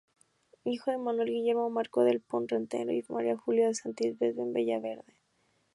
Hijo 0.65 0.89
de 0.89 0.97
Manuel 0.97 1.29
Guillermo 1.29 1.69
Marco 1.69 2.03
del 2.03 2.21
Pont 2.21 2.49
Ranero 2.51 2.91
y 2.91 3.03
Maria 3.09 3.37
Julia 3.37 3.67
de 3.67 3.75
Santisteban 3.75 4.51
Villaverde. 4.51 5.13